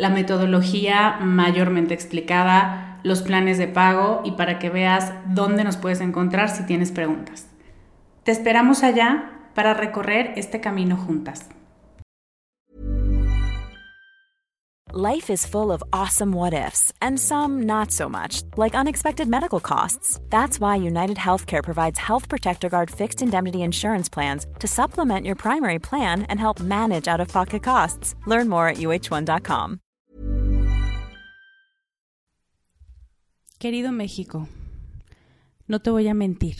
[0.00, 6.00] la metodología mayormente explicada, los planes de pago y para que veas dónde nos puedes
[6.00, 7.48] encontrar si tienes preguntas.
[8.24, 11.50] Te esperamos allá para recorrer este camino juntas.
[14.92, 19.60] Life is full of awesome what ifs and some not so much, like unexpected medical
[19.60, 20.18] costs.
[20.30, 25.36] That's why United Healthcare provides Health Protector Guard fixed indemnity insurance plans to supplement your
[25.36, 28.16] primary plan and help manage out of pocket costs.
[28.26, 29.80] Learn more at uh1.com.
[33.60, 34.48] Querido México,
[35.66, 36.56] no te voy a mentir.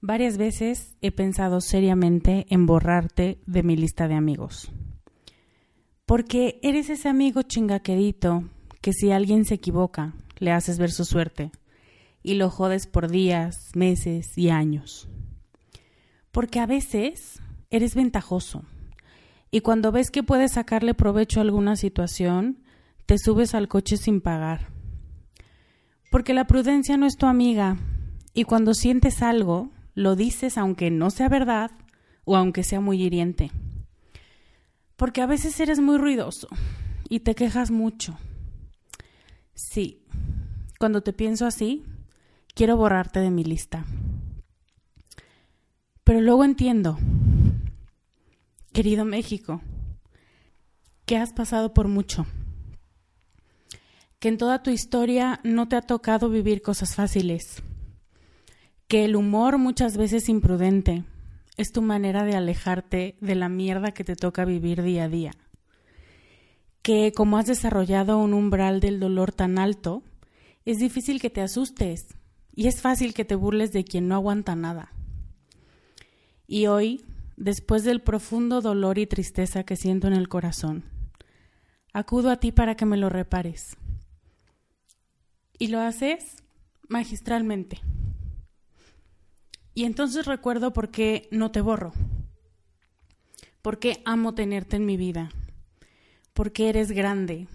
[0.00, 4.70] Varias veces he pensado seriamente en borrarte de mi lista de amigos.
[6.06, 8.44] Porque eres ese amigo chingaquedito
[8.82, 11.50] que si alguien se equivoca, le haces ver su suerte
[12.22, 15.08] y lo jodes por días, meses y años.
[16.30, 17.40] Porque a veces
[17.70, 18.62] eres ventajoso
[19.50, 22.62] y cuando ves que puedes sacarle provecho a alguna situación,
[23.06, 24.72] te subes al coche sin pagar
[26.14, 27.76] porque la prudencia no es tu amiga
[28.34, 31.72] y cuando sientes algo, lo dices aunque no sea verdad
[32.24, 33.50] o aunque sea muy hiriente.
[34.94, 36.46] Porque a veces eres muy ruidoso
[37.08, 38.16] y te quejas mucho.
[39.54, 40.04] Sí,
[40.78, 41.82] cuando te pienso así,
[42.54, 43.84] quiero borrarte de mi lista.
[46.04, 46.96] Pero luego entiendo,
[48.72, 49.62] querido México,
[51.06, 52.24] que has pasado por mucho
[54.24, 57.62] que en toda tu historia no te ha tocado vivir cosas fáciles,
[58.88, 61.04] que el humor muchas veces imprudente
[61.58, 65.32] es tu manera de alejarte de la mierda que te toca vivir día a día,
[66.80, 70.02] que como has desarrollado un umbral del dolor tan alto,
[70.64, 72.16] es difícil que te asustes
[72.56, 74.90] y es fácil que te burles de quien no aguanta nada.
[76.46, 77.04] Y hoy,
[77.36, 80.84] después del profundo dolor y tristeza que siento en el corazón,
[81.92, 83.76] acudo a ti para que me lo repares
[85.58, 86.42] y lo haces
[86.88, 87.80] magistralmente.
[89.74, 91.92] Y entonces recuerdo por qué no te borro,
[93.62, 95.30] por qué amo tenerte en mi vida,
[96.32, 97.48] por qué eres grande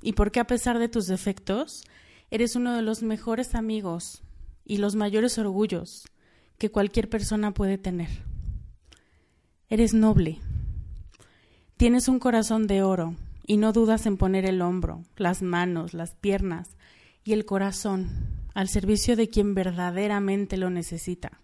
[0.00, 1.84] y por qué a pesar de tus defectos,
[2.30, 4.22] eres uno de los mejores amigos
[4.64, 6.06] y los mayores orgullos
[6.58, 8.08] que cualquier persona puede tener.
[9.68, 10.40] Eres noble,
[11.76, 16.14] tienes un corazón de oro y no dudas en poner el hombro, las manos, las
[16.14, 16.75] piernas,
[17.26, 18.08] y el corazón
[18.54, 21.40] al servicio de quien verdaderamente lo necesita.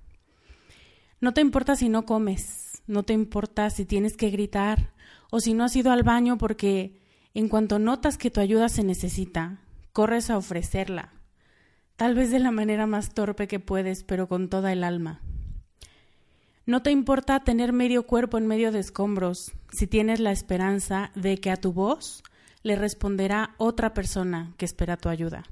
[1.20, 4.92] No te importa si no comes, no te importa si tienes que gritar
[5.30, 7.02] o si no has ido al baño porque
[7.34, 9.58] en cuanto notas que tu ayuda se necesita,
[9.92, 11.12] corres a ofrecerla,
[11.96, 15.20] tal vez de la manera más torpe que puedes, pero con toda el alma.
[16.64, 21.38] No te importa tener medio cuerpo en medio de escombros si tienes la esperanza de
[21.38, 22.22] que a tu voz
[22.62, 25.42] le responderá otra persona que espera tu ayuda.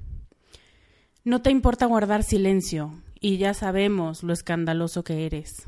[1.23, 5.67] No te importa guardar silencio, y ya sabemos lo escandaloso que eres.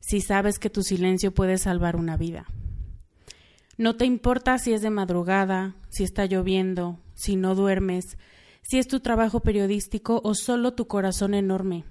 [0.00, 2.44] Si sabes que tu silencio puede salvar una vida.
[3.78, 8.18] No te importa si es de madrugada, si está lloviendo, si no duermes,
[8.60, 11.84] si es tu trabajo periodístico o solo tu corazón enorme.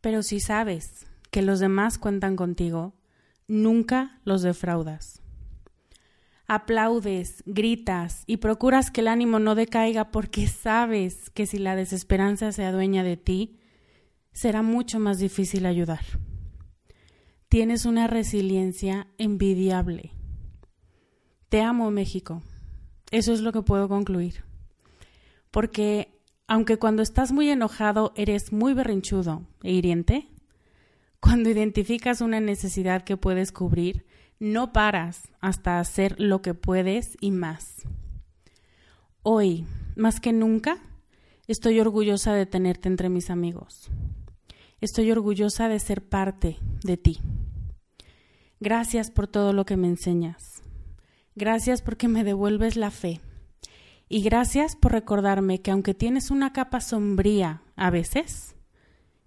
[0.00, 2.92] Pero si sabes que los demás cuentan contigo,
[3.46, 5.21] nunca los defraudas.
[6.54, 12.52] Aplaudes, gritas y procuras que el ánimo no decaiga porque sabes que si la desesperanza
[12.52, 13.58] se adueña de ti,
[14.32, 16.04] será mucho más difícil ayudar.
[17.48, 20.12] Tienes una resiliencia envidiable.
[21.48, 22.42] Te amo, México.
[23.10, 24.44] Eso es lo que puedo concluir.
[25.50, 30.28] Porque aunque cuando estás muy enojado eres muy berrinchudo e hiriente,
[31.18, 34.04] cuando identificas una necesidad que puedes cubrir,
[34.42, 37.82] no paras hasta hacer lo que puedes y más.
[39.22, 40.78] Hoy, más que nunca,
[41.46, 43.88] estoy orgullosa de tenerte entre mis amigos.
[44.80, 47.20] Estoy orgullosa de ser parte de ti.
[48.58, 50.64] Gracias por todo lo que me enseñas.
[51.36, 53.20] Gracias porque me devuelves la fe.
[54.08, 58.56] Y gracias por recordarme que aunque tienes una capa sombría a veces,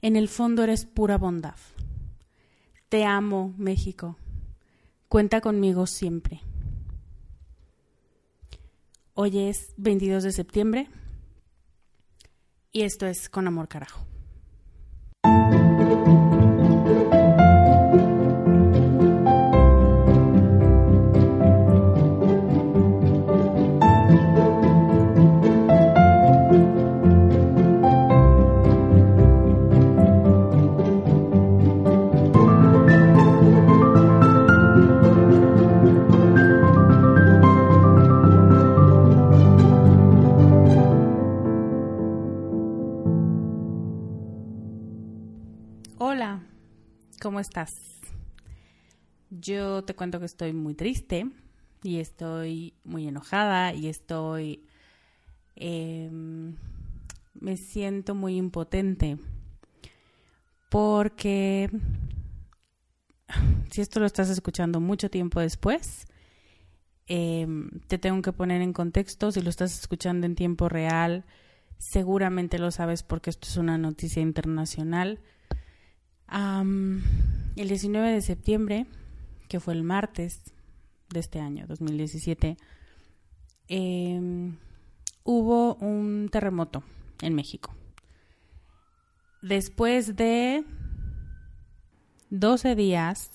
[0.01, 1.56] en el fondo eres pura bondad.
[2.89, 4.17] Te amo, México.
[5.15, 6.41] Cuenta conmigo siempre.
[9.13, 10.89] Hoy es 22 de septiembre
[12.73, 14.06] y esto es Con Amor Carajo.
[49.45, 51.30] Yo te cuento que estoy muy triste
[51.83, 54.65] y estoy muy enojada y estoy...
[55.56, 56.56] Em,
[57.36, 59.19] me siento muy impotente
[60.69, 61.69] porque
[63.69, 66.07] si esto lo estás escuchando mucho tiempo después,
[67.06, 71.24] em, te tengo que poner en contexto, si lo estás escuchando en tiempo real,
[71.77, 75.19] seguramente lo sabes porque esto es una noticia internacional.
[76.31, 78.88] El 19 de septiembre,
[79.56, 80.42] que fue el martes
[81.12, 82.57] de este año, 2017,
[83.69, 84.57] em,
[85.24, 86.84] hubo un terremoto
[87.22, 87.74] en México.
[89.42, 90.66] Después de
[92.31, 93.31] 12 días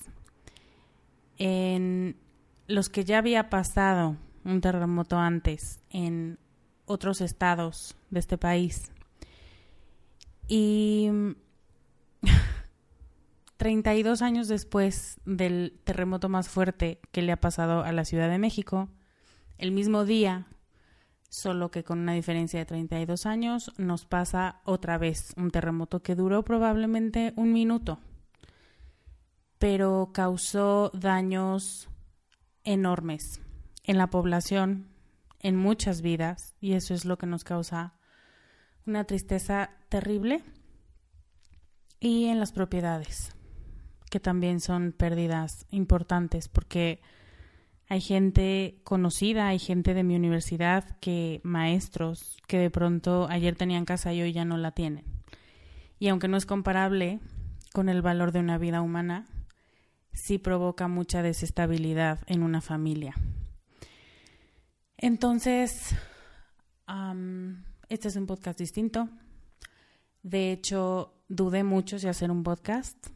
[1.38, 2.16] en
[2.66, 6.38] los que ya había pasado un terremoto antes en
[6.84, 8.92] otros estados de este país.
[10.48, 11.08] Y
[13.60, 18.38] 32 años después del terremoto más fuerte que le ha pasado a la Ciudad de
[18.38, 18.88] México,
[19.58, 20.46] el mismo día,
[21.28, 26.14] solo que con una diferencia de 32 años, nos pasa otra vez un terremoto que
[26.14, 27.98] duró probablemente un minuto,
[29.58, 31.90] pero causó daños
[32.64, 33.42] enormes
[33.84, 34.86] en la población,
[35.38, 37.92] en muchas vidas, y eso es lo que nos causa
[38.86, 40.42] una tristeza terrible,
[42.00, 43.34] y en las propiedades
[44.10, 47.00] que también son pérdidas importantes porque
[47.88, 53.84] hay gente conocida, hay gente de mi universidad que maestros que de pronto ayer tenían
[53.84, 55.04] casa y hoy ya no la tienen.
[55.98, 57.20] Y aunque no es comparable
[57.72, 59.26] con el valor de una vida humana,
[60.12, 63.14] sí provoca mucha desestabilidad en una familia.
[64.96, 65.94] Entonces,
[67.88, 69.08] este es un podcast distinto.
[70.22, 73.08] De hecho, dudé mucho si hacer un podcast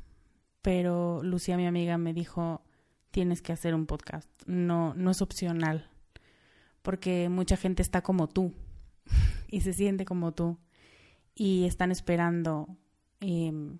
[0.64, 2.62] pero Lucía, mi amiga, me dijo,
[3.10, 5.90] tienes que hacer un podcast, no, no es opcional,
[6.80, 8.54] porque mucha gente está como tú
[9.48, 10.56] y se siente como tú
[11.34, 12.78] y están esperando
[13.20, 13.78] em,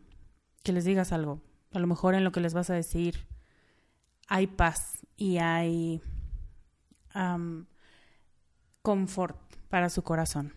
[0.63, 1.41] que les digas algo.
[1.73, 3.27] A lo mejor en lo que les vas a decir
[4.29, 6.03] hay paz y hay
[8.83, 9.39] confort
[9.71, 10.53] para su corazón.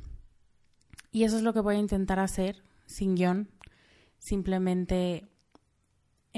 [1.10, 3.50] Y eso es lo que voy a intentar hacer sin guion,
[4.20, 5.30] simplemente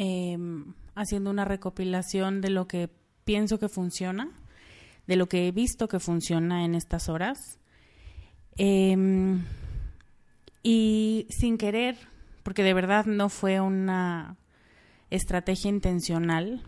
[0.01, 2.89] Em, haciendo una recopilación de lo que
[3.25, 4.29] pienso que funciona,
[5.07, 7.59] de lo que he visto que funciona en estas horas.
[8.55, 9.43] Em,
[10.63, 11.97] y sin querer,
[12.43, 14.37] porque de verdad no fue una
[15.09, 16.63] estrategia intencional,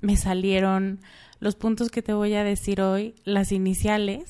[0.00, 1.00] me salieron
[1.40, 4.22] los puntos que te voy a decir hoy, las iniciales,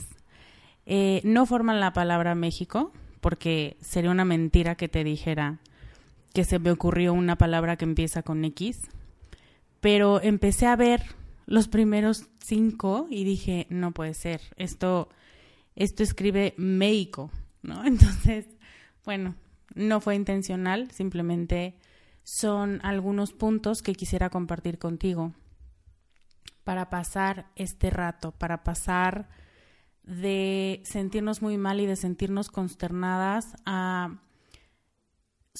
[0.86, 5.60] eh, no forman la palabra México, porque sería una mentira que te dijera
[6.38, 8.82] que se me ocurrió una palabra que empieza con X,
[9.80, 11.02] pero empecé a ver
[11.46, 15.08] los primeros cinco y dije, no puede ser, esto,
[15.74, 17.84] esto escribe México, ¿no?
[17.84, 18.46] Entonces,
[19.04, 19.34] bueno,
[19.74, 21.74] no fue intencional, simplemente
[22.22, 25.32] son algunos puntos que quisiera compartir contigo
[26.62, 29.28] para pasar este rato, para pasar
[30.04, 34.20] de sentirnos muy mal y de sentirnos consternadas a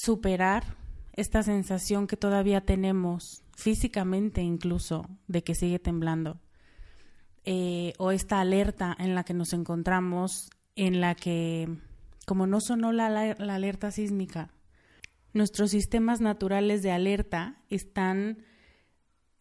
[0.01, 0.77] superar
[1.15, 6.39] esta sensación que todavía tenemos físicamente incluso de que sigue temblando
[7.45, 11.69] eh, o esta alerta en la que nos encontramos en la que
[12.27, 14.53] como no sonó la, alerta sísmica
[15.33, 18.39] nuestros sistemas naturales de alerta están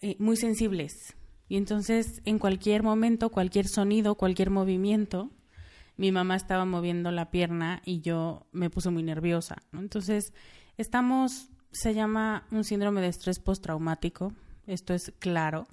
[0.02, 1.16] eh, muy sensibles.
[1.48, 5.32] Y entonces en cualquier momento cualquier sonido cualquier movimiento
[5.98, 10.34] mi mamá estaba moviendo la pierna y yo me puse muy nerviosa entonces
[10.78, 14.34] estamos se llama un síndrome de estrés postraumático,
[14.66, 15.68] esto es claro.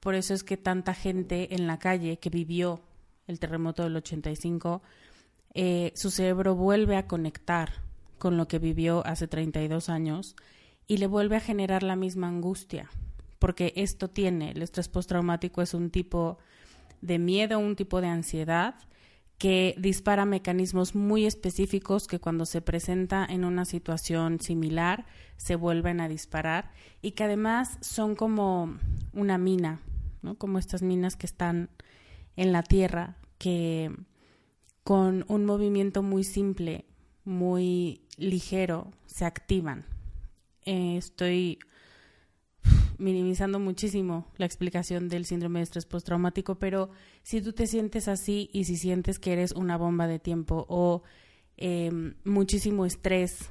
[0.00, 2.80] Por eso es que tanta gente en la calle que vivió
[3.26, 4.82] el terremoto del 85,
[5.54, 7.70] eh, su cerebro vuelve a conectar
[8.18, 10.36] con lo que vivió hace 32 años
[10.86, 12.90] y le vuelve a generar la misma angustia,
[13.38, 16.38] porque esto tiene, el estrés postraumático es un tipo
[17.02, 18.74] de miedo, un tipo de ansiedad
[19.40, 25.06] que dispara mecanismos muy específicos que cuando se presenta en una situación similar
[25.38, 28.76] se vuelven a disparar y que además son como
[29.14, 29.80] una mina,
[30.20, 30.34] ¿no?
[30.34, 31.70] Como estas minas que están
[32.36, 33.90] en la tierra que
[34.84, 36.84] con un movimiento muy simple,
[37.24, 39.86] muy ligero, se activan.
[40.66, 41.58] Eh, estoy
[43.00, 46.90] minimizando muchísimo la explicación del síndrome de estrés postraumático, pero
[47.22, 51.02] si tú te sientes así y si sientes que eres una bomba de tiempo o
[51.56, 53.50] em, muchísimo estrés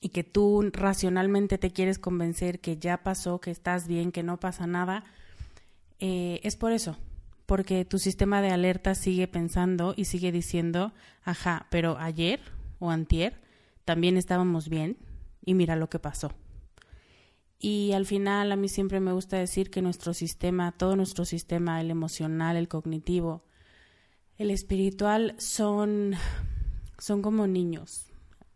[0.00, 4.40] y que tú racionalmente te quieres convencer que ya pasó, que estás bien, que no
[4.40, 5.04] pasa nada,
[5.98, 6.96] eh, es por eso,
[7.46, 10.92] porque tu sistema de alerta sigue pensando y sigue diciendo,
[11.24, 12.40] ajá, pero ayer
[12.78, 13.40] o antier
[13.84, 14.96] también estábamos bien
[15.44, 16.32] y mira lo que pasó.
[17.62, 21.78] Y al final a mí siempre me gusta decir que nuestro sistema, todo nuestro sistema,
[21.82, 23.44] el emocional, el cognitivo,
[24.38, 26.14] el espiritual, son,
[26.98, 28.06] son como niños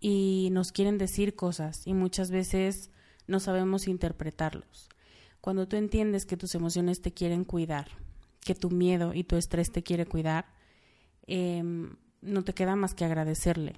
[0.00, 2.90] y nos quieren decir cosas y muchas veces
[3.26, 4.88] no sabemos interpretarlos.
[5.42, 7.88] Cuando tú entiendes que tus emociones te quieren cuidar,
[8.40, 10.46] que tu miedo y tu estrés te quiere cuidar,
[11.26, 13.74] em, no te queda más que agradecerle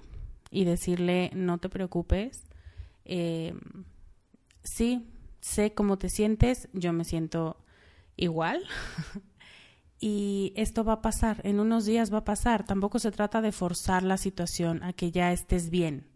[0.51, 2.45] y decirle no te preocupes.
[3.03, 3.53] Eh,
[4.63, 5.05] sí,
[5.39, 7.57] sé cómo te sientes, yo me siento
[8.15, 8.63] igual.
[9.99, 12.65] y esto va a pasar, en unos días va a pasar.
[12.65, 16.07] Tampoco se trata de forzar la situación a que ya estés bien.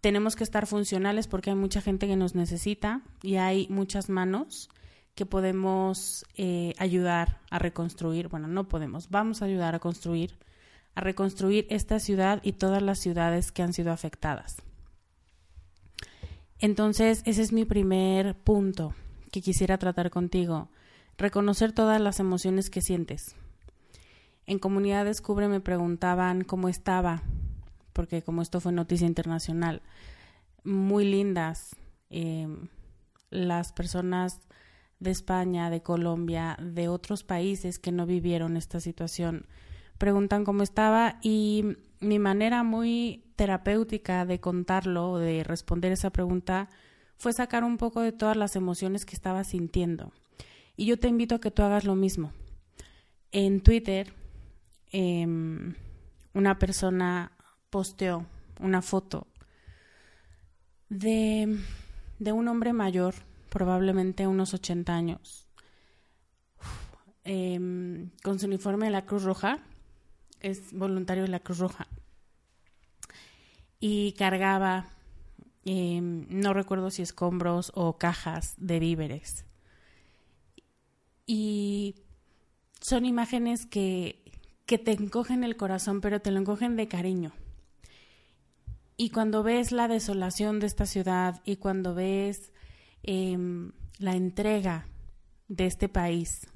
[0.00, 4.68] Tenemos que estar funcionales porque hay mucha gente que nos necesita y hay muchas manos
[5.14, 8.28] que podemos eh, ayudar a reconstruir.
[8.28, 10.36] Bueno, no podemos, vamos a ayudar a construir,
[10.94, 14.63] a reconstruir esta ciudad y todas las ciudades que han sido afectadas.
[16.58, 18.94] Entonces, ese es mi primer punto
[19.32, 20.68] que quisiera tratar contigo.
[21.18, 23.36] Reconocer todas las emociones que sientes.
[24.46, 27.22] En Comunidad Descubre me preguntaban cómo estaba,
[27.92, 29.82] porque como esto fue noticia internacional,
[30.64, 31.76] muy lindas
[32.10, 32.68] em,
[33.30, 34.40] las personas
[35.00, 39.46] de España, de Colombia, de otros países que no vivieron esta situación,
[39.98, 46.68] preguntan cómo estaba y mi manera muy terapéutica de contarlo, de responder esa pregunta,
[47.16, 50.12] fue sacar un poco de todas las emociones que estaba sintiendo.
[50.76, 52.32] Y yo te invito a que tú hagas lo mismo.
[53.32, 54.12] En Twitter,
[54.92, 55.74] em,
[56.32, 57.32] una persona
[57.70, 58.26] posteó
[58.60, 59.26] una foto
[60.88, 61.58] de,
[62.18, 63.14] de, un hombre mayor,
[63.50, 65.48] probablemente unos 80 años,
[67.24, 69.60] em, con su uniforme de la Cruz Roja,
[70.44, 71.88] es voluntario de la Cruz Roja,
[73.80, 74.86] y cargaba,
[75.64, 79.44] em, no recuerdo si escombros o cajas de víveres.
[81.26, 81.96] Y
[82.80, 84.22] son imágenes que,
[84.66, 87.32] que te encogen el corazón, pero te lo encogen de cariño.
[88.96, 92.52] Y cuando ves la desolación de esta ciudad y cuando ves
[93.02, 94.86] em, la entrega
[95.48, 96.46] de este país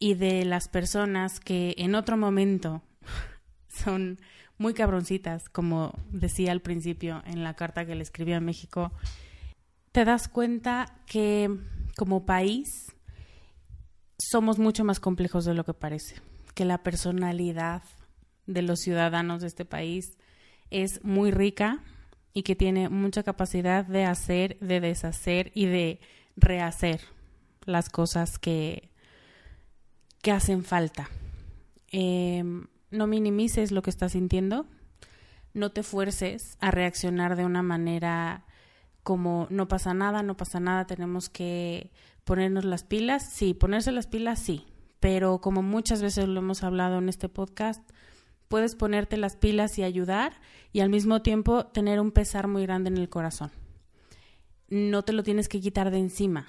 [0.00, 2.82] y de las personas que en otro momento
[3.68, 4.18] son
[4.58, 8.92] muy cabroncitas, como decía al principio en la carta que le escribí a México,
[9.92, 11.50] te das cuenta que
[11.96, 12.94] como país
[14.18, 16.16] somos mucho más complejos de lo que parece,
[16.54, 17.82] que la personalidad
[18.46, 20.16] de los ciudadanos de este país
[20.70, 21.82] es muy rica
[22.32, 26.00] y que tiene mucha capacidad de hacer, de deshacer y de
[26.36, 27.00] rehacer
[27.66, 28.90] las cosas que,
[30.22, 31.08] que hacen falta.
[31.88, 34.66] Em, no minimices lo que estás sintiendo,
[35.54, 38.44] no te fuerces a reaccionar de una manera
[39.02, 41.90] como no pasa nada, no pasa nada, tenemos que
[42.24, 43.32] ponernos las pilas.
[43.32, 44.66] Sí, ponerse las pilas, sí,
[45.00, 47.82] pero como muchas veces lo hemos hablado en este podcast,
[48.48, 50.34] puedes ponerte las pilas y ayudar
[50.72, 53.50] y al mismo tiempo tener un pesar muy grande en el corazón.
[54.68, 56.46] No te lo tienes que quitar de encima.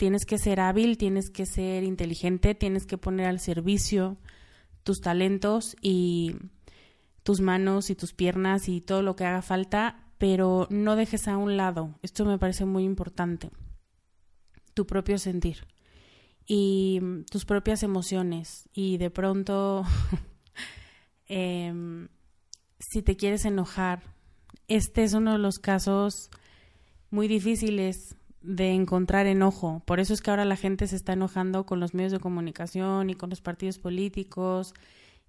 [0.00, 4.16] Tienes que ser hábil, tienes que ser inteligente, tienes que poner al servicio
[4.82, 6.36] tus talentos y
[7.22, 11.36] tus manos y tus piernas y todo lo que haga falta, pero no dejes a
[11.36, 13.50] un lado, esto me parece muy importante,
[14.72, 15.66] tu propio sentir
[16.46, 18.70] y tus propias emociones.
[18.72, 19.84] Y de pronto
[21.32, 22.08] Em,
[22.80, 24.02] si te quieres enojar,
[24.66, 26.28] este es uno de los casos
[27.10, 29.82] muy difíciles de encontrar enojo.
[29.84, 33.10] Por eso es que ahora la gente se está enojando con los medios de comunicación
[33.10, 34.74] y con los partidos políticos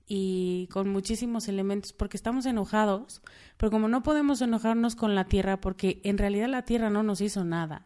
[0.07, 3.21] y con muchísimos elementos porque estamos enojados,
[3.57, 7.21] pero como no podemos enojarnos con la tierra porque en realidad la tierra no nos
[7.21, 7.85] hizo nada,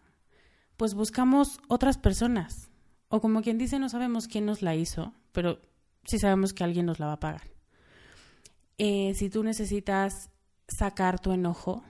[0.77, 2.69] pues buscamos otras personas.
[3.07, 5.59] O como quien dice, no sabemos quién nos la hizo, pero
[6.03, 7.43] sí sabemos que alguien nos la va a pagar.
[8.77, 10.29] Eh, si tú necesitas
[10.67, 11.83] sacar tu enojo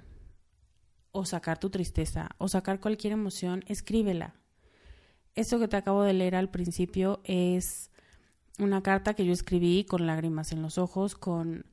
[1.16, 4.36] o sacar tu tristeza o sacar cualquier emoción, escríbela.
[5.34, 7.90] Eso que te acabo de leer al principio es
[8.60, 11.66] una carta que yo escribí con lágrimas en los ojos, con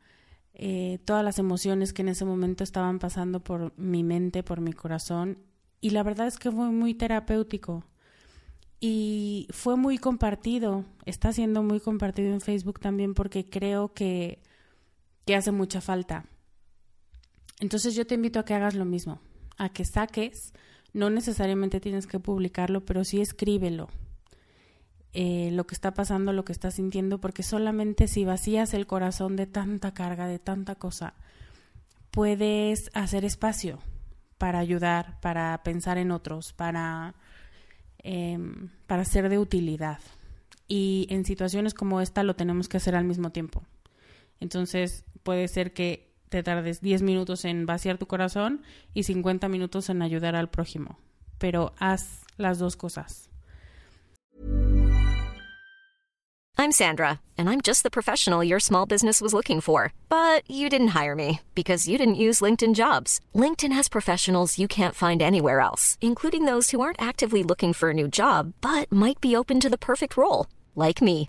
[0.55, 4.73] eh, todas las emociones que en ese momento estaban pasando por mi mente, por mi
[4.73, 5.39] corazón.
[5.81, 7.85] Y la verdad es que fue muy terapéutico.
[8.81, 14.41] Y fue muy compartido, está siendo muy compartido en Facebook también porque creo que
[15.27, 16.27] que hace mucha falta.
[17.61, 19.21] Entonces yo te invito a que hagas lo mismo,
[19.63, 20.53] a que saques,
[20.93, 23.89] no necesariamente tienes que publicarlo, pero sí escríbelo.
[25.13, 29.37] Eh, lo que está pasando, lo que estás sintiendo, porque solamente si vacías el corazón
[29.37, 31.15] de tanta carga, de tanta cosa,
[32.11, 33.79] puedes hacer espacio
[34.37, 37.15] para ayudar, para pensar en otros, para,
[37.99, 40.01] em, para ser de utilidad.
[40.67, 43.63] Y en situaciones como esta lo tenemos que hacer al mismo tiempo.
[44.41, 48.63] Entonces puede ser que te tardes 10 minutos en vaciar tu corazón
[48.95, 50.99] y 50 minutos en ayudar al prójimo.
[51.39, 53.29] Pero haz las dos cosas.
[56.59, 59.93] I'm Sandra, and I'm just the professional your small business was looking for.
[60.09, 63.21] But you didn't hire me because you didn't use LinkedIn jobs.
[63.35, 67.91] LinkedIn has professionals you can't find anywhere else, including those who aren't actively looking for
[67.91, 71.29] a new job but might be open to the perfect role, like me.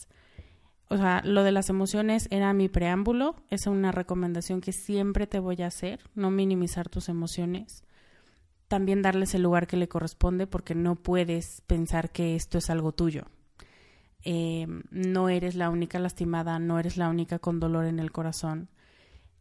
[0.91, 5.39] o sea, lo de las emociones era mi preámbulo, es una recomendación que siempre te
[5.39, 7.85] voy a hacer, no minimizar tus emociones,
[8.67, 12.91] también darles el lugar que le corresponde porque no puedes pensar que esto es algo
[12.91, 13.23] tuyo.
[14.25, 18.67] Eh, no eres la única lastimada, no eres la única con dolor en el corazón.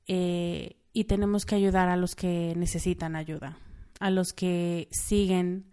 [0.06, 3.58] Eh, y tenemos que ayudar a los que necesitan ayuda,
[3.98, 5.72] a los que siguen,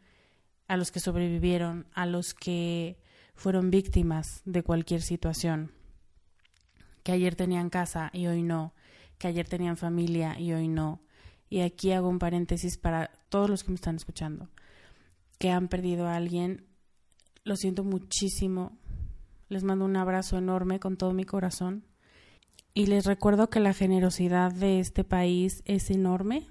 [0.68, 2.98] a los que sobrevivieron, a los que
[3.38, 5.71] fueron víctimas de cualquier situación,
[7.04, 8.73] que ayer tenían casa y hoy no,
[9.19, 11.02] que ayer tenían familia y hoy no.
[11.50, 14.50] Y aquí hago un paréntesis para todos los que me están escuchando,
[15.38, 16.65] que han perdido a alguien,
[17.43, 18.76] lo siento muchísimo,
[19.50, 21.86] les mando un abrazo enorme con todo mi corazón.
[22.73, 26.47] Y les recuerdo que la generosidad de este país es enorme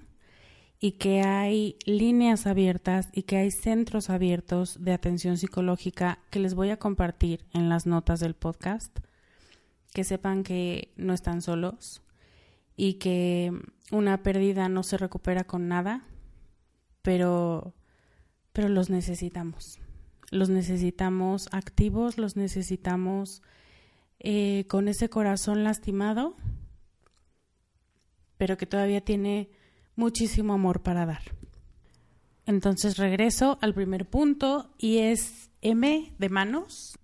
[0.79, 6.53] y que hay líneas abiertas y que hay centros abiertos de atención psicológica que les
[6.53, 8.99] voy a compartir en las notas del podcast,
[9.93, 12.03] que sepan que no están solos
[12.75, 13.51] y que
[13.91, 16.05] una pérdida no se recupera con nada,
[17.01, 17.73] pero,
[18.53, 19.79] pero los necesitamos.
[20.29, 23.41] Los necesitamos activos, los necesitamos
[24.19, 26.35] eh, con ese corazón lastimado,
[28.37, 29.49] pero que todavía tiene
[29.97, 31.21] muchísimo amor para dar.
[32.45, 36.97] Entonces regreso al primer punto y es M de manos.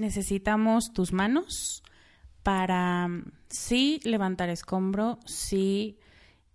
[0.00, 1.84] Necesitamos tus manos
[2.42, 3.08] para
[3.48, 5.98] sí levantar escombro, sí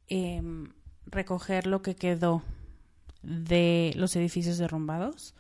[0.10, 0.74] em,
[1.06, 2.44] recoger lo que quedó
[3.24, 5.36] de los edificios derrumbados,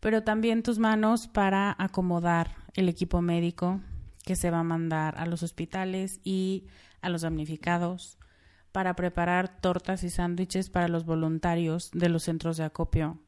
[0.00, 3.80] pero también tus manos para acomodar el equipo médico
[4.24, 6.64] que se va a mandar a los hospitales y
[7.00, 8.18] a los damnificados,
[8.76, 13.18] para preparar tortas y sándwiches para los voluntarios de los centros de acopio,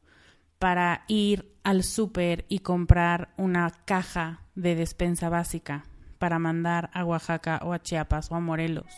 [0.59, 5.85] para ir al súper y comprar una caja de despensa básica
[6.19, 8.93] para mandar a Oaxaca o a Chiapas o a Morelos.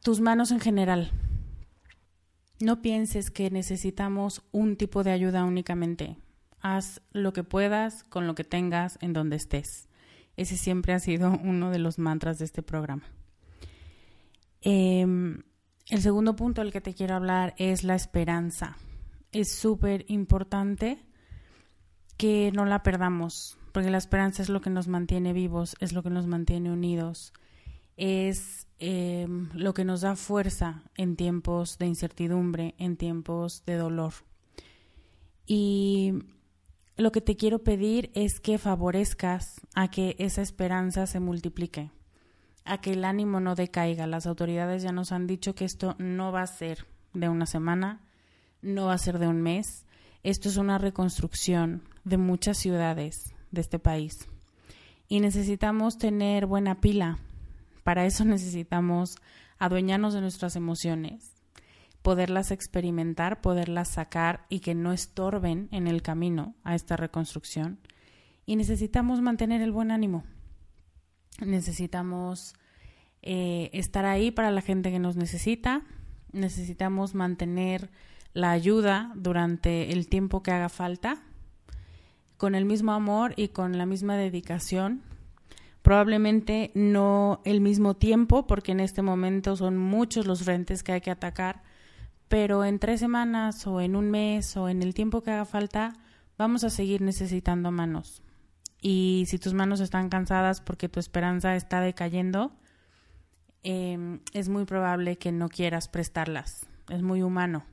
[0.00, 1.10] Tus manos en general.
[2.60, 6.18] No pienses que necesitamos un tipo de ayuda únicamente.
[6.60, 9.88] Haz lo que puedas con lo que tengas en donde estés.
[10.36, 13.02] Ese siempre ha sido uno de los mantras de este programa.
[14.64, 15.42] Em,
[15.90, 18.78] el segundo punto del que te quiero hablar es la esperanza.
[19.30, 20.98] Es súper importante
[22.16, 26.02] que no la perdamos, porque la esperanza es lo que nos mantiene vivos, es lo
[26.02, 27.34] que nos mantiene unidos,
[27.98, 34.14] es em, lo que nos da fuerza en tiempos de incertidumbre, en tiempos de dolor.
[35.46, 36.14] Y
[36.96, 41.90] lo que te quiero pedir es que favorezcas a que esa esperanza se multiplique,
[42.64, 44.06] a que el ánimo no decaiga.
[44.06, 48.00] Las autoridades ya nos han dicho que esto no va a ser de una semana,
[48.62, 49.84] no va a ser de un mes.
[50.22, 54.28] Esto es una reconstrucción de muchas ciudades de este país.
[55.08, 57.18] Y necesitamos tener buena pila.
[57.82, 59.16] Para eso necesitamos
[59.58, 61.32] adueñarnos de nuestras emociones,
[62.02, 67.78] poderlas experimentar, poderlas sacar y que no estorben en el camino a esta reconstrucción.
[68.46, 70.24] Y necesitamos mantener el buen ánimo.
[71.40, 72.54] Necesitamos
[73.22, 75.82] eh, estar ahí para la gente que nos necesita.
[76.32, 77.90] Necesitamos mantener
[78.34, 81.22] la ayuda durante el tiempo que haga falta,
[82.36, 85.02] con el mismo amor y con la misma dedicación.
[85.82, 91.00] Probablemente no el mismo tiempo, porque en este momento son muchos los frentes que hay
[91.00, 91.62] que atacar,
[92.28, 95.92] pero en tres semanas o en un mes o en el tiempo que haga falta,
[96.36, 98.23] vamos a seguir necesitando manos.
[98.86, 102.52] Y si tus manos están cansadas porque tu esperanza está decayendo,
[103.62, 106.66] em, es muy probable que no quieras prestarlas.
[106.90, 107.64] Es muy humano.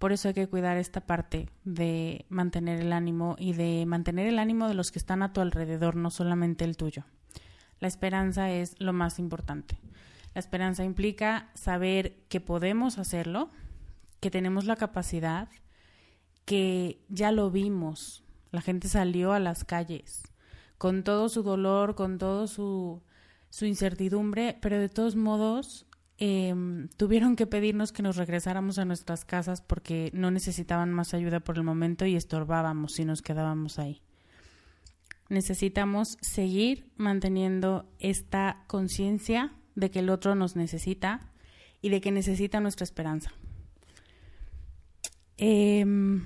[0.00, 4.40] Por eso hay que cuidar esta parte de mantener el ánimo y de mantener el
[4.40, 7.04] ánimo de los que están a tu alrededor, no solamente el tuyo.
[7.78, 9.78] La esperanza es lo más importante.
[10.34, 13.52] La esperanza implica saber que podemos hacerlo,
[14.18, 15.48] que tenemos la capacidad,
[16.44, 20.24] que ya lo vimos, la gente salió a las calles
[20.80, 23.02] con todo su dolor, con todo su,
[23.50, 25.84] su incertidumbre, pero de todos modos
[26.16, 31.40] em, tuvieron que pedirnos que nos regresáramos a nuestras casas porque no necesitaban más ayuda
[31.40, 34.00] por el momento y estorbábamos si nos quedábamos ahí.
[35.28, 41.30] Necesitamos seguir manteniendo esta conciencia de que el otro nos necesita
[41.82, 43.32] y de que necesita nuestra esperanza.
[45.36, 46.24] Em,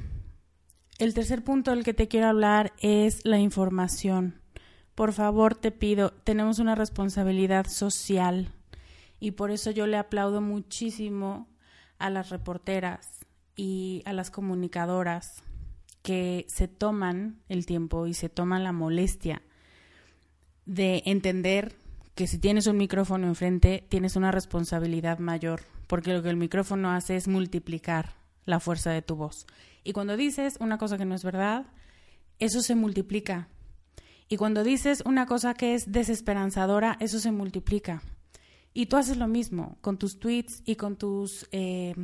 [1.01, 4.44] el tercer punto del que te quiero hablar es la información.
[4.95, 8.53] Por favor, te pido, tenemos una responsabilidad social
[9.19, 11.49] y por eso yo le aplaudo muchísimo
[11.99, 13.25] a las reporteras
[13.57, 15.43] y a las comunicadoras
[16.03, 19.43] que se toman el tiempo y se toman la molestia
[20.67, 21.77] de entender
[22.15, 26.93] que si tienes un micrófono enfrente tienes una responsabilidad mayor, porque lo que el micrófono
[26.93, 29.47] hace es multiplicar la fuerza de tu voz.
[29.83, 31.67] Y cuando dices una cosa que no es verdad,
[32.39, 33.49] eso se multiplica.
[34.29, 38.03] Y cuando dices una cosa que es desesperanzadora, eso se multiplica.
[38.73, 41.95] Y tú haces lo mismo con tus tweets y con tus eh,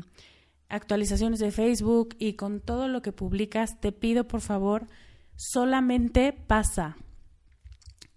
[0.69, 3.81] actualizaciones de Facebook y con todo lo que publicas.
[3.81, 4.87] Te pido, por favor,
[5.35, 6.97] solamente pasa,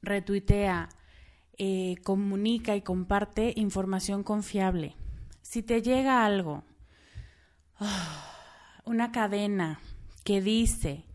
[0.01, 0.89] retuitea,
[1.57, 4.95] eh, comunica y comparte información confiable.
[5.41, 6.63] Si te llega algo
[8.85, 9.79] una cadena
[10.23, 11.05] que dice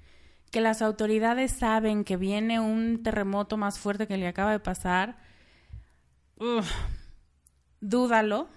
[0.51, 5.19] que las autoridades saben que viene un terremoto más fuerte que le acaba de pasar,
[7.81, 8.49] dúdalo,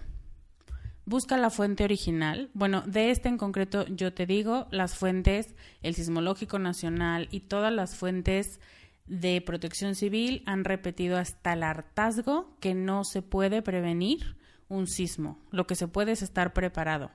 [1.04, 2.50] busca la fuente original.
[2.54, 7.72] Bueno, de este en concreto yo te digo, las fuentes, el Sismológico Nacional y todas
[7.72, 8.60] las fuentes
[9.06, 14.36] de protección civil han repetido hasta el hartazgo que no se puede prevenir
[14.68, 17.10] un sismo, lo que se puede es estar preparado.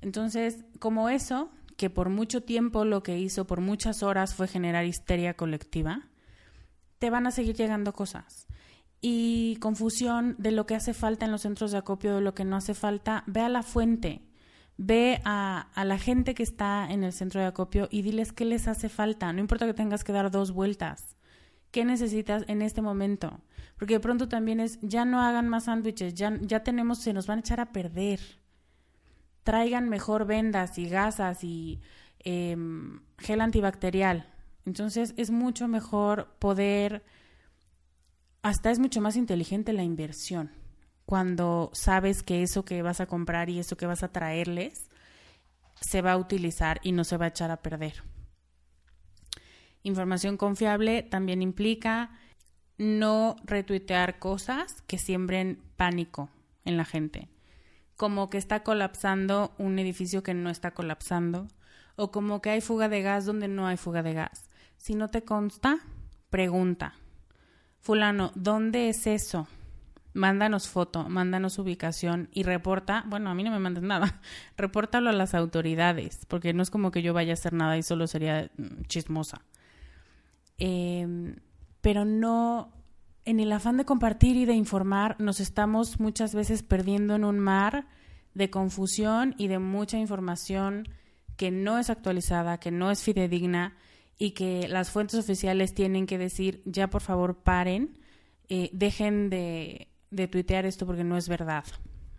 [0.00, 4.84] Entonces, como eso, que por mucho tiempo lo que hizo, por muchas horas, fue generar
[4.84, 6.08] histeria colectiva,
[6.98, 8.48] te van a seguir llegando cosas.
[9.00, 12.44] Y confusión de lo que hace falta en los centros de acopio, de lo que
[12.44, 14.22] no hace falta, ve a la fuente,
[14.76, 18.66] ve a, la gente que está en el centro de acopio y diles qué les
[18.66, 19.32] hace falta.
[19.32, 21.16] No importa que tengas que dar dos vueltas.
[21.70, 23.40] ¿Qué necesitas en este momento?
[23.78, 27.28] Porque de pronto también es, ya no hagan más sándwiches, ya, ya tenemos, se nos
[27.28, 28.18] van a echar a perder
[29.48, 31.80] traigan mejor vendas y gasas y
[32.18, 34.30] em, gel antibacterial.
[34.66, 37.02] Entonces es mucho mejor poder,
[38.42, 40.50] hasta es mucho más inteligente la inversión
[41.06, 44.90] cuando sabes que eso que vas a comprar y eso que vas a traerles
[45.80, 48.02] se va a utilizar y no se va a echar a perder.
[49.82, 52.10] Información confiable también implica
[52.76, 56.28] no retuitear cosas que siembren pánico
[56.66, 57.30] en la gente.
[57.98, 61.48] Como que está colapsando un edificio que no está colapsando.
[61.96, 64.48] O como que hay fuga de gas donde no hay fuga de gas.
[64.78, 65.80] Si no te consta,
[66.30, 66.94] pregunta.
[67.80, 69.48] Fulano, ¿dónde es eso?
[70.14, 74.20] Mándanos foto, mándanos ubicación y reporta, bueno, a mí no me mandes nada,
[74.56, 77.82] repórtalo a las autoridades, porque no es como que yo vaya a hacer nada y
[77.82, 79.42] solo sería mm, chismosa.
[80.58, 81.34] Eh,
[81.80, 82.72] pero no,
[83.28, 87.38] en el afán de compartir y de informar, nos estamos muchas veces perdiendo en un
[87.38, 87.86] mar
[88.32, 90.88] de confusión y de mucha información
[91.36, 93.76] que no es actualizada, que no es fidedigna
[94.16, 97.98] y que las fuentes oficiales tienen que decir, ya por favor paren,
[98.48, 101.64] eh, dejen de, de tuitear esto porque no es verdad.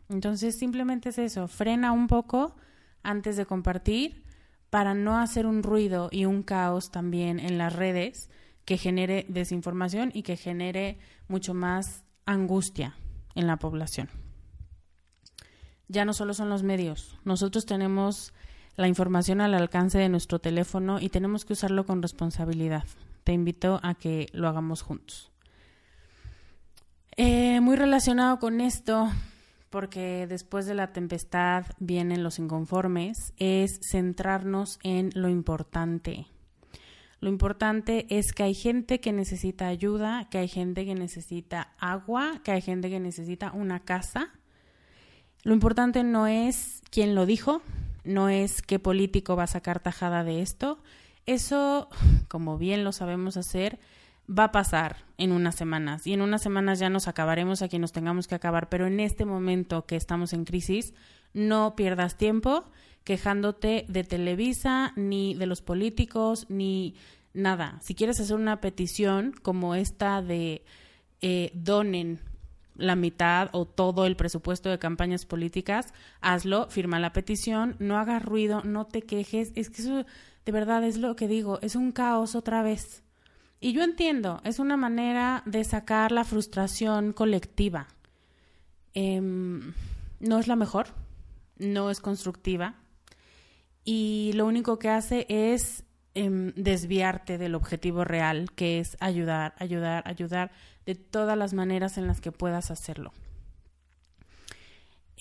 [0.09, 2.55] Entonces simplemente es eso, frena un poco
[3.01, 4.21] antes de compartir
[4.69, 8.29] para no hacer un ruido y un caos también en las redes
[8.69, 12.95] que genere desinformación y que genere mucho más angustia
[13.33, 14.11] en la población.
[15.87, 18.31] Ya no solo son los medios, nosotros tenemos
[18.75, 22.83] la información al alcance de nuestro teléfono y tenemos que usarlo con responsabilidad.
[23.23, 25.31] Te invito a que lo hagamos juntos.
[27.17, 29.09] Eh, muy relacionado con esto,
[29.71, 36.27] porque después de la tempestad vienen los inconformes, es centrarnos en lo importante
[37.21, 42.41] lo importante es que hay gente que necesita ayuda, que hay gente que necesita agua,
[42.43, 44.31] que hay gente que necesita una casa.
[45.43, 47.61] Lo importante no es quién lo dijo,
[48.05, 50.81] no es qué político va a sacar tajada de esto.
[51.25, 51.89] Eso,
[52.29, 53.79] como bien lo sabemos hacer,
[54.29, 57.81] va a pasar en unas semanas y en unas semanas ya nos acabaremos a quien
[57.81, 60.93] nos tengamos que acabar, pero en este momento que estamos en crisis,
[61.33, 62.65] no pierdas tiempo
[63.09, 66.93] quejándote de Televisa, ni de los políticos, ni
[67.33, 67.79] nada.
[67.81, 70.63] Si quieres hacer una petición como esta de
[71.19, 72.19] eh, donen
[72.75, 75.91] la mitad o todo el presupuesto de campañas políticas,
[76.21, 79.53] hazlo, firma la petición, no hagas ruido, no te quejes.
[79.55, 80.05] Es que eso
[80.45, 83.01] de verdad es lo que digo, es un caos otra vez.
[83.59, 87.87] Y yo entiendo, es una manera de sacar la frustración colectiva.
[88.93, 89.73] Em,
[90.19, 90.89] no es la mejor,
[91.57, 92.75] no es constructiva,
[93.83, 100.03] y lo único que hace es em, desviarte del objetivo real, que es ayudar, ayudar,
[100.07, 100.51] ayudar
[100.85, 103.11] de todas las maneras en las que puedas hacerlo.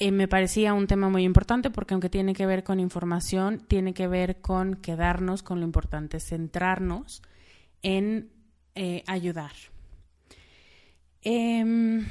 [0.00, 3.94] Eh, me parecía un tema muy importante porque aunque tiene que ver con información, tiene
[3.94, 7.20] que ver con quedarnos con lo importante, centrarnos
[7.82, 8.30] en
[8.76, 9.50] eh, ayudar.
[11.22, 12.06] Em,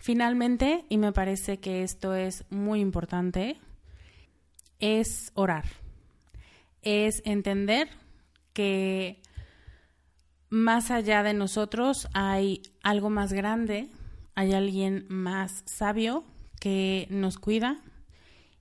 [0.00, 3.58] finalmente, y me parece que esto es muy importante,
[4.80, 5.64] es orar,
[6.82, 7.88] es entender
[8.52, 9.20] que
[10.50, 13.88] más allá de nosotros hay algo más grande,
[14.34, 16.24] hay alguien más sabio
[16.60, 17.80] que nos cuida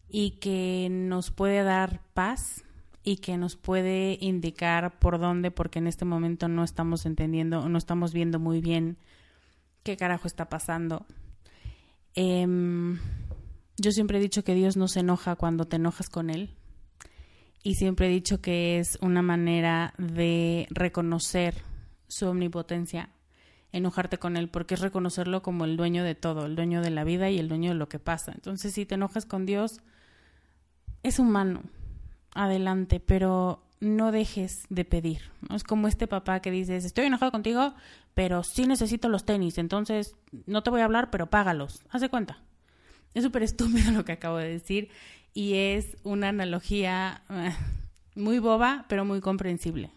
[0.09, 2.63] y que nos puede dar paz
[3.03, 7.69] y que nos puede indicar por dónde, porque en este momento no estamos entendiendo o
[7.69, 8.97] no estamos viendo muy bien
[9.83, 11.05] qué carajo está pasando.
[12.15, 12.99] Em,
[13.77, 16.55] yo siempre he dicho que Dios no se enoja cuando te enojas con Él.
[17.63, 21.55] Y siempre he dicho que es una manera de reconocer
[22.07, 23.09] su omnipotencia,
[23.71, 27.03] enojarte con Él, porque es reconocerlo como el dueño de todo, el dueño de la
[27.03, 28.31] vida y el dueño de lo que pasa.
[28.33, 29.81] Entonces, si te enojas con Dios,
[31.03, 31.61] es humano,
[32.33, 35.31] adelante, pero no dejes de pedir.
[35.53, 37.73] Es como este papá que dices, estoy enojado contigo,
[38.13, 41.83] pero sí necesito los tenis, entonces no te voy a hablar, pero págalos.
[41.89, 42.41] Haz de cuenta.
[43.17, 44.89] Es súper estúpido lo que acabo de decir
[45.33, 47.51] y es una analogía eh,
[48.13, 49.89] muy boba, pero muy comprensible.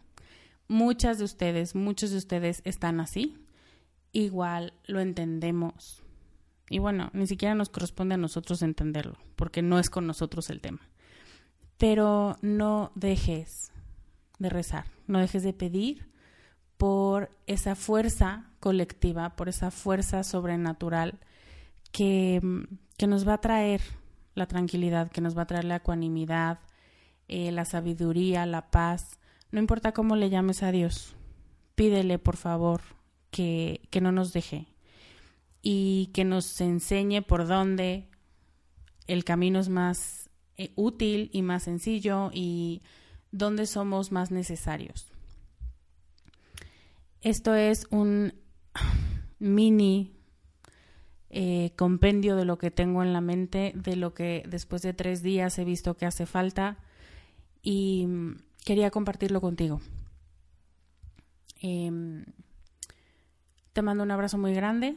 [0.68, 3.36] Muchas de ustedes, muchos de ustedes están así.
[4.12, 6.02] Igual lo entendemos.
[6.70, 10.62] Y bueno, ni siquiera nos corresponde a nosotros entenderlo, porque no es con nosotros el
[10.62, 10.80] tema.
[11.76, 13.70] Pero no dejes
[14.38, 16.08] de rezar, no dejes de pedir
[16.78, 21.18] por esa fuerza colectiva, por esa fuerza sobrenatural
[21.92, 22.40] que,
[22.96, 23.80] que nos va a traer
[24.34, 26.60] la tranquilidad, que nos va a traer la ecuanimidad,
[27.28, 29.18] eh, la sabiduría, la paz.
[29.50, 31.14] No importa cómo le llames a Dios,
[31.74, 32.80] pídele por favor
[33.30, 34.66] que, que no nos deje
[35.62, 38.08] y que nos enseñe por dónde
[39.06, 42.82] el camino es más eh, útil y más sencillo y
[43.32, 45.08] dónde somos más necesarios.
[47.20, 48.34] Esto es un
[49.38, 50.19] mini
[51.30, 55.22] eh, compendio de lo que tengo en la mente, de lo que después de tres
[55.22, 56.78] días he visto que hace falta
[57.62, 59.80] y mm, quería compartirlo contigo.
[61.60, 62.24] Em,
[63.72, 64.96] Te mando un abrazo muy grande.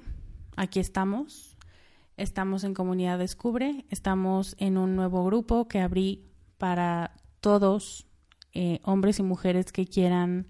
[0.55, 1.55] Aquí estamos.
[2.17, 3.85] Estamos en Comunidad Descubre.
[3.89, 6.25] Estamos en un nuevo grupo que abrí
[6.57, 8.07] para todos,
[8.53, 10.47] eh, hombres y mujeres que quieran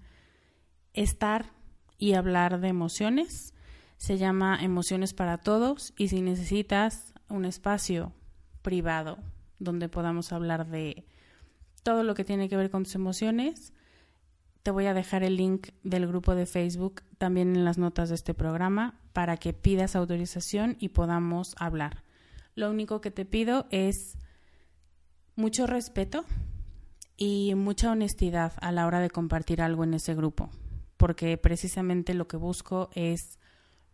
[0.94, 1.52] estar
[1.98, 3.53] y hablar de emociones.
[4.04, 8.12] Se llama Emociones para Todos y si necesitas un espacio
[8.60, 9.16] privado
[9.58, 11.06] donde podamos hablar de
[11.82, 13.72] todo lo que tiene que ver con tus emociones,
[14.62, 18.16] te voy a dejar el link del grupo de Facebook también en las notas de
[18.16, 22.04] este programa para que pidas autorización y podamos hablar.
[22.54, 24.18] Lo único que te pido es
[25.34, 26.26] mucho respeto
[27.16, 30.50] y mucha honestidad a la hora de compartir algo en ese grupo,
[30.98, 33.38] porque precisamente lo que busco es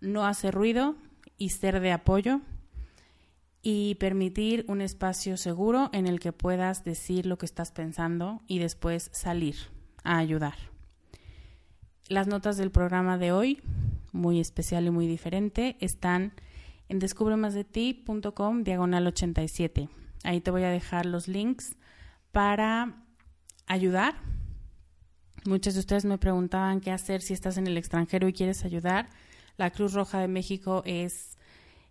[0.00, 0.96] no hacer ruido
[1.36, 2.40] y ser de apoyo
[3.62, 8.58] y permitir un espacio seguro en el que puedas decir lo que estás pensando y
[8.58, 9.56] después salir
[10.02, 10.54] a ayudar.
[12.08, 13.62] Las notas del programa de hoy,
[14.12, 16.32] muy especial y muy diferente, están
[16.88, 19.88] en descubremasdeti.com diagonal 87.
[20.24, 21.76] Ahí te voy a dejar los links
[22.32, 23.04] para
[23.66, 24.14] ayudar.
[25.44, 29.08] Muchos de ustedes me preguntaban qué hacer si estás en el extranjero y quieres ayudar.
[29.60, 31.36] La Cruz Roja de México es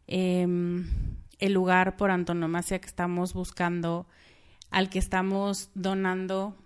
[0.08, 0.88] em,
[1.38, 4.08] el lugar por antonomasia que estamos buscando,
[4.72, 6.58] al que estamos donando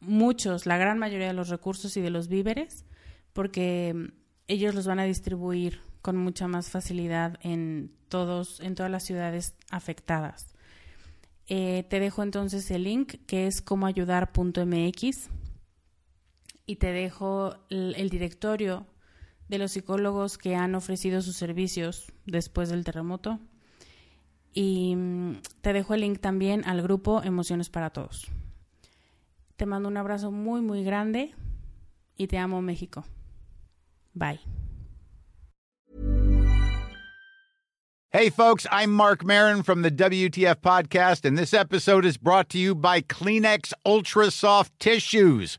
[0.00, 2.84] muchos, la gran mayoría de los recursos y de los víveres,
[3.32, 4.12] porque
[4.46, 9.54] ellos los van a distribuir con mucha más facilidad en todos, en todas las ciudades
[9.70, 10.54] afectadas.
[11.46, 15.30] Eh, te dejo entonces el link que es comoayudar.mx
[16.66, 18.86] y te dejo el, directorio
[19.50, 23.40] de los psicólogos que han ofrecido sus servicios después del terremoto.
[24.52, 28.28] Y mm, te dejo el link también al grupo Emociones para Todos.
[29.56, 31.34] Te mando un abrazo muy, muy grande
[32.16, 33.04] y te amo México.
[34.14, 34.40] Bye.
[38.12, 42.58] Hey, folks, I'm Mark Marin from the WTF Podcast, and this episode is brought to
[42.58, 45.58] you by Kleenex Ultra Soft Tissues,